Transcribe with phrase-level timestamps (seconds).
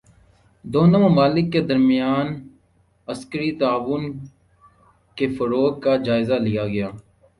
[0.65, 2.27] دونوں ممالک کے درمیان
[3.07, 4.03] عسکری تعاون
[5.17, 6.89] کے فروغ کا جائزہ لیا گیا